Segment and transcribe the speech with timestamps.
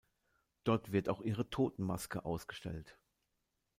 [0.63, 2.97] Dort wird auch ihre Totenmaske ausgestellt.